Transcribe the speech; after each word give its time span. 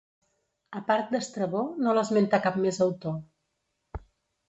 A 0.79 0.81
part 0.87 1.11
d'Estrabó 1.17 1.63
no 1.83 1.95
l'esmenta 1.99 2.43
cap 2.49 2.61
més 2.67 2.83
autor. 2.91 4.05